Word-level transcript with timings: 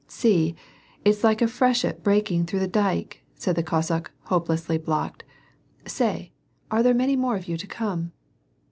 "See, 0.21 0.55
it's 1.05 1.23
like 1.23 1.43
a 1.43 1.47
freshet 1.47 2.01
breaking 2.01 2.47
through 2.47 2.61
a 2.63 2.67
dyke" 2.67 3.21
said 3.35 3.55
the 3.55 3.61
Cossack, 3.61 4.09
hopelessly 4.23 4.79
blocked. 4.79 5.23
'^ 5.85 5.87
Say! 5.87 6.31
are 6.71 6.81
there 6.81 6.95
many 6.95 7.15
more 7.15 7.35
of 7.35 7.47
you 7.47 7.55
to 7.57 7.67
come 7.67 8.11